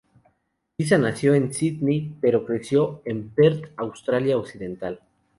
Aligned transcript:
Lisa 0.79 0.97
nació 0.97 1.35
en 1.35 1.53
Sídney, 1.53 2.15
pero 2.19 2.43
creció 2.43 3.03
en 3.05 3.29
Perth, 3.29 3.71
Australia 3.77 4.35
Occidental. 4.35 4.99